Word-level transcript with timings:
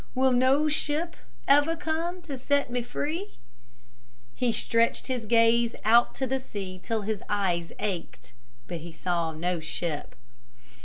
Will 0.15 0.31
no 0.31 0.67
ship 0.67 1.15
ever 1.47 1.75
come 1.75 2.23
to 2.23 2.35
set 2.35 2.71
me 2.71 2.81
free?" 2.81 3.37
He 4.33 4.51
stretched 4.51 5.05
his 5.05 5.27
gaze 5.27 5.75
out 5.85 6.15
to 6.15 6.25
the 6.25 6.39
sea 6.39 6.79
till 6.81 7.03
his 7.03 7.21
eyes 7.29 7.71
ached, 7.77 8.33
but 8.67 8.79
he 8.79 8.91
saw 8.93 9.31
no 9.31 9.59
ship. 9.59 10.15